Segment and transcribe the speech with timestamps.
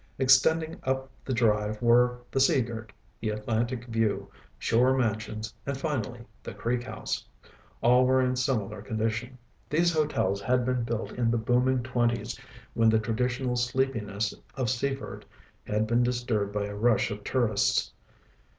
[0.17, 6.21] Extending up the drive were the Sea Girt, the Atlantic View, Shore Mansions, and finally,
[6.41, 7.23] the Creek House.
[7.83, 9.37] All were in similar condition.
[9.69, 12.39] These hotels had been built in the booming twenties
[12.73, 15.23] when the traditional sleepiness of Seaford
[15.67, 17.93] had been disturbed by a rush of tourists.